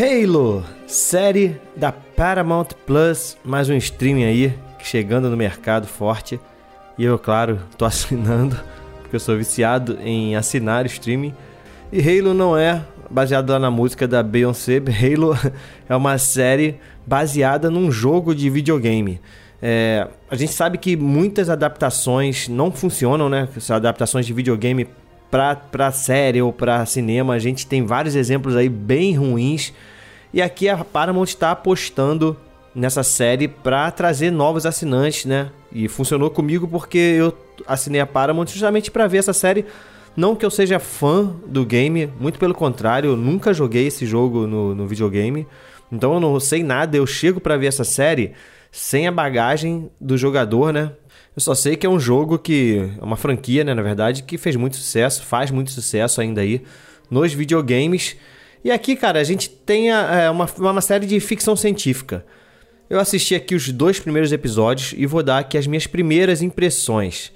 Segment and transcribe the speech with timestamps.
[0.00, 6.38] Halo, série da Paramount Plus, mais um streaming aí chegando no mercado forte.
[6.96, 8.56] E eu, claro, tô assinando,
[9.02, 11.34] porque eu sou viciado em assinar streaming.
[11.92, 12.80] E Halo não é
[13.10, 14.76] baseado lá na música da Beyoncé.
[14.86, 15.36] Halo
[15.88, 19.20] é uma série baseada num jogo de videogame.
[19.60, 23.48] É, a gente sabe que muitas adaptações não funcionam, né?
[23.68, 24.86] Adaptações de videogame
[25.30, 27.34] para série ou para cinema.
[27.34, 29.72] A gente tem vários exemplos aí bem ruins.
[30.32, 32.36] E aqui a Paramount está apostando
[32.74, 35.50] nessa série para trazer novos assinantes, né?
[35.72, 39.64] E funcionou comigo porque eu assinei a Paramount justamente para ver essa série.
[40.16, 44.46] Não que eu seja fã do game, muito pelo contrário, eu nunca joguei esse jogo
[44.46, 45.46] no, no videogame.
[45.92, 48.32] Então eu não sei nada, eu chego para ver essa série
[48.70, 50.92] sem a bagagem do jogador, né?
[51.36, 52.90] Eu só sei que é um jogo que.
[53.00, 53.72] É uma franquia, né?
[53.72, 56.62] Na verdade, que fez muito sucesso, faz muito sucesso ainda aí
[57.10, 58.16] nos videogames.
[58.64, 62.24] E aqui, cara, a gente tem é, uma, uma série de ficção científica.
[62.90, 67.30] Eu assisti aqui os dois primeiros episódios e vou dar aqui as minhas primeiras impressões.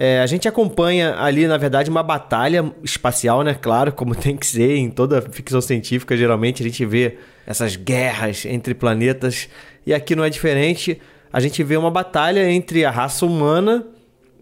[0.00, 3.52] É, a gente acompanha ali, na verdade, uma batalha espacial, né?
[3.60, 8.46] Claro, como tem que ser em toda ficção científica, geralmente a gente vê essas guerras
[8.46, 9.48] entre planetas
[9.84, 11.00] e aqui não é diferente
[11.32, 13.86] a gente vê uma batalha entre a raça humana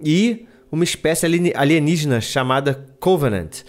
[0.03, 3.63] e uma espécie alienígena chamada Covenant.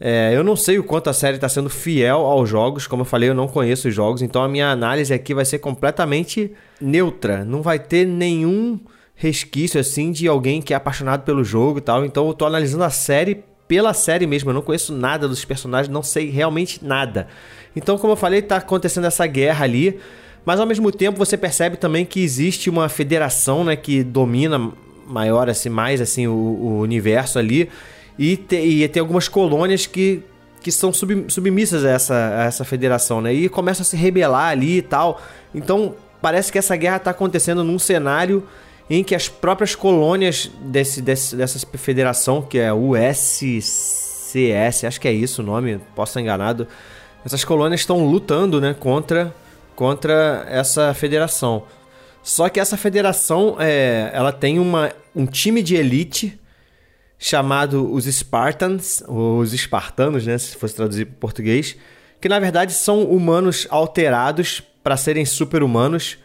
[0.00, 3.06] É, eu não sei o quanto a série está sendo fiel aos jogos, como eu
[3.06, 7.44] falei, eu não conheço os jogos, então a minha análise aqui vai ser completamente neutra.
[7.44, 8.80] Não vai ter nenhum
[9.14, 12.04] resquício assim de alguém que é apaixonado pelo jogo e tal.
[12.04, 14.50] Então eu estou analisando a série pela série mesmo.
[14.50, 17.28] Eu não conheço nada dos personagens, não sei realmente nada.
[17.74, 19.98] Então, como eu falei, está acontecendo essa guerra ali.
[20.44, 24.72] Mas ao mesmo tempo você percebe também que existe uma federação, né, que domina
[25.06, 27.70] maior assim, mais assim o, o universo ali
[28.18, 30.22] e, te, e, tem algumas colônias que,
[30.60, 33.32] que são sub, submissas a essa, a essa federação, né?
[33.32, 35.20] E começam a se rebelar ali e tal.
[35.54, 38.46] Então parece que essa guerra está acontecendo num cenário
[38.88, 43.64] em que as próprias colônias desse, desse, dessa federação, que é USCS,
[44.84, 46.68] acho que é isso o nome, posso estar enganado,
[47.24, 49.34] essas colônias estão lutando né, contra
[49.74, 51.64] contra essa federação.
[52.22, 56.38] Só que essa federação é, ela tem uma, um time de elite
[57.18, 61.76] chamado os Spartans, os espartanos, né, se fosse traduzir para português,
[62.20, 66.18] que na verdade são humanos alterados para serem super-humanos.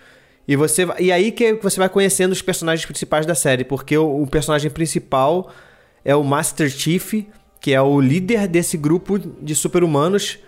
[0.50, 4.24] E você e aí que você vai conhecendo os personagens principais da série, porque o,
[4.24, 5.52] o personagem principal
[6.04, 7.24] é o Master Chief,
[7.62, 10.40] que é o líder desse grupo de super-humanos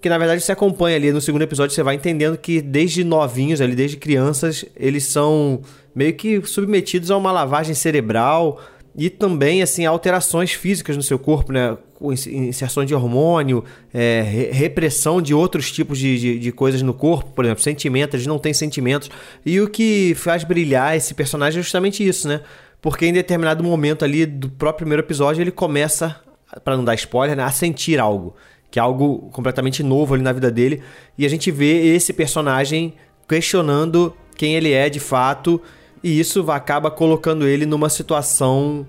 [0.00, 3.60] que na verdade se acompanha ali no segundo episódio, você vai entendendo que desde novinhos
[3.60, 5.60] ali, desde crianças, eles são
[5.94, 8.58] meio que submetidos a uma lavagem cerebral
[8.96, 11.76] e também assim alterações físicas no seu corpo, né?
[12.00, 13.62] Inserção de hormônio,
[13.92, 18.26] é, repressão de outros tipos de, de, de, coisas no corpo, por exemplo, sentimentos, eles
[18.26, 19.10] não têm sentimentos.
[19.44, 22.40] E o que faz brilhar esse personagem é justamente isso, né?
[22.80, 26.18] Porque em determinado momento ali do próprio primeiro episódio ele começa,
[26.64, 28.34] para não dar spoiler, né, a sentir algo
[28.70, 30.82] que é algo completamente novo ali na vida dele.
[31.18, 32.94] E a gente vê esse personagem
[33.28, 35.60] questionando quem ele é de fato,
[36.02, 38.86] e isso acaba colocando ele numa situação,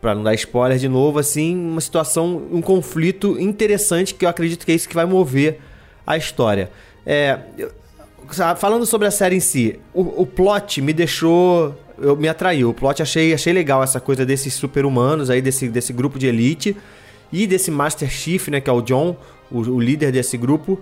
[0.00, 4.64] para não dar spoiler de novo, assim, uma situação, um conflito interessante que eu acredito
[4.64, 5.60] que é isso que vai mover
[6.06, 6.70] a história.
[7.06, 7.38] É,
[8.56, 12.70] falando sobre a série em si, o, o plot me deixou eu me atraiu.
[12.70, 16.76] O plot achei, achei legal essa coisa desses super-humanos aí, desse, desse grupo de elite
[17.32, 19.16] e desse Master Chief, né, que é o John,
[19.50, 20.80] o, o líder desse grupo,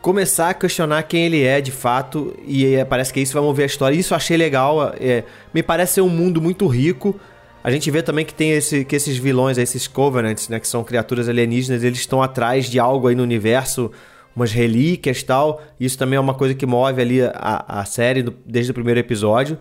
[0.00, 3.64] começar a questionar quem ele é de fato e é, parece que isso vai mover
[3.64, 3.96] a história.
[3.96, 4.94] Isso eu achei legal.
[4.98, 7.18] É, me parece ser um mundo muito rico.
[7.62, 10.82] A gente vê também que tem esse, que esses vilões, esses Covenants, né, que são
[10.82, 13.90] criaturas alienígenas, eles estão atrás de algo aí no universo,
[14.34, 15.60] umas relíquias tal.
[15.78, 18.98] Isso também é uma coisa que move ali a, a série do, desde o primeiro
[18.98, 19.58] episódio.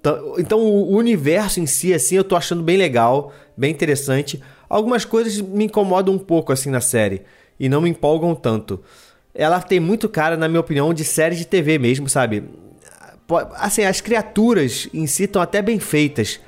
[0.00, 4.42] Então, então o universo em si, assim, eu tô achando bem legal, bem interessante.
[4.68, 7.22] Algumas coisas me incomodam um pouco assim na série
[7.58, 8.82] e não me empolgam tanto.
[9.36, 12.44] Ela tem muito cara, na minha opinião, de série de TV mesmo, sabe?
[13.56, 16.40] Assim, as criaturas em si estão até bem feitas.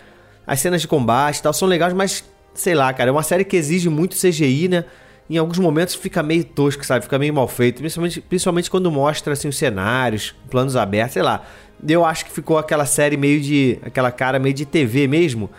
[0.47, 2.25] As cenas de combate e tal são legais, mas
[2.55, 4.85] sei lá, cara, é uma série que exige muito CGI, né?
[5.31, 7.05] em alguns momentos fica meio tosco, sabe?
[7.05, 11.45] Fica meio mal feito, principalmente, principalmente quando mostra assim os cenários, planos abertos, sei lá.
[11.87, 15.51] Eu acho que ficou aquela série meio de aquela cara meio de TV mesmo.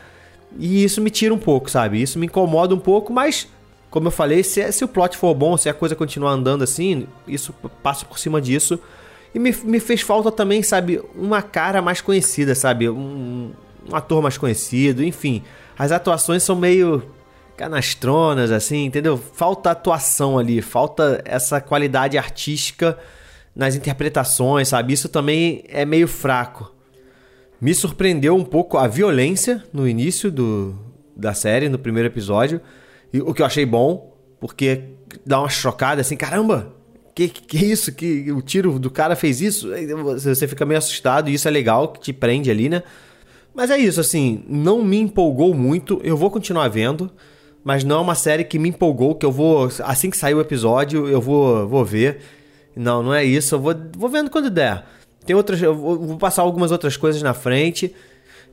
[0.57, 2.01] E isso me tira um pouco, sabe?
[2.01, 3.47] Isso me incomoda um pouco, mas
[3.89, 7.07] como eu falei, se, se o plot for bom, se a coisa continuar andando assim,
[7.27, 8.79] isso passa por cima disso.
[9.33, 12.89] E me, me fez falta também, sabe, uma cara mais conhecida, sabe?
[12.89, 13.51] Um,
[13.89, 15.43] um ator mais conhecido, enfim.
[15.77, 17.03] As atuações são meio
[17.57, 19.17] canastronas, assim, entendeu?
[19.17, 22.97] Falta atuação ali, falta essa qualidade artística
[23.55, 24.93] nas interpretações, sabe?
[24.93, 26.73] Isso também é meio fraco.
[27.59, 30.73] Me surpreendeu um pouco a violência no início do,
[31.15, 32.61] da série, no primeiro episódio,
[33.11, 34.83] e, o que eu achei bom, porque
[35.25, 36.73] dá uma chocada assim, caramba,
[37.13, 37.91] que que isso?
[37.91, 39.69] Que o tiro do cara fez isso?
[40.19, 42.83] Você fica meio assustado e isso é legal, que te prende ali, né?
[43.53, 47.11] Mas é isso, assim, não me empolgou muito, eu vou continuar vendo
[47.63, 49.69] mas não é uma série que me empolgou, que eu vou.
[49.83, 52.19] Assim que sair o episódio, eu vou, vou ver.
[52.75, 53.55] Não, não é isso.
[53.55, 54.85] Eu vou, vou vendo quando der.
[55.25, 55.61] Tem outras.
[55.61, 57.93] Eu vou passar algumas outras coisas na frente.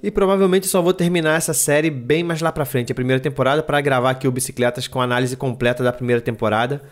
[0.02, 3.62] E provavelmente só vou terminar essa série bem mais lá pra frente, a primeira temporada,
[3.62, 6.82] para gravar aqui o Bicicletas com análise completa da primeira temporada.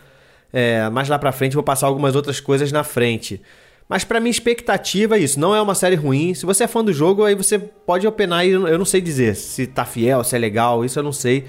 [0.51, 3.41] É, mais lá pra frente vou passar algumas outras coisas na frente.
[3.87, 6.33] Mas para minha expectativa é isso, não é uma série ruim.
[6.33, 9.35] Se você é fã do jogo, aí você pode opinar e eu não sei dizer
[9.35, 11.45] se tá fiel, se é legal, isso eu não sei.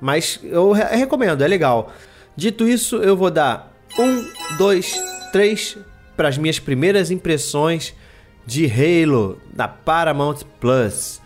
[0.00, 1.92] Mas eu re recomendo, é legal.
[2.36, 4.24] Dito isso, eu vou dar um,
[4.58, 4.94] dois,
[5.32, 5.78] três
[6.16, 7.94] para as minhas primeiras impressões
[8.46, 11.20] de Halo da Paramount Plus.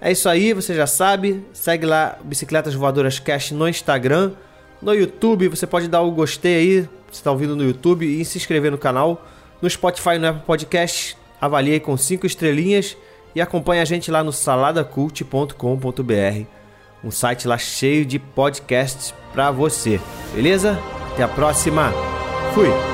[0.00, 1.44] É isso aí, você já sabe.
[1.52, 4.32] Segue lá Bicicletas Voadoras Cash no Instagram.
[4.82, 6.80] No YouTube, você pode dar o gostei aí,
[7.10, 9.24] você está ouvindo no YouTube, e se inscrever no canal.
[9.62, 12.96] No Spotify no Apple Podcast, avalie com 5 estrelinhas
[13.34, 16.64] e acompanhe a gente lá no saladacult.com.br
[17.04, 20.00] um site lá cheio de podcasts para você.
[20.34, 20.80] Beleza?
[21.12, 21.92] Até a próxima.
[22.54, 22.93] Fui.